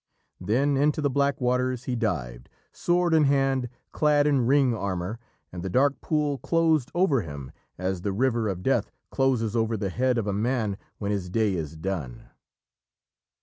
Then 0.39 0.77
into 0.77 0.99
the 0.99 1.11
black 1.11 1.39
waters 1.39 1.83
he 1.83 1.95
dived, 1.95 2.49
sword 2.71 3.13
in 3.13 3.25
hand, 3.25 3.69
clad 3.91 4.25
in 4.25 4.47
ring 4.47 4.73
armour, 4.73 5.19
and 5.51 5.61
the 5.61 5.69
dark 5.69 6.01
pool 6.01 6.39
closed 6.39 6.89
over 6.95 7.21
him 7.21 7.51
as 7.77 8.01
the 8.01 8.11
river 8.11 8.47
of 8.47 8.63
Death 8.63 8.89
closes 9.11 9.55
over 9.55 9.77
the 9.77 9.89
head 9.89 10.17
of 10.17 10.25
a 10.25 10.33
man 10.33 10.77
when 10.97 11.11
his 11.11 11.29
day 11.29 11.53
is 11.53 11.77
done. 11.77 12.23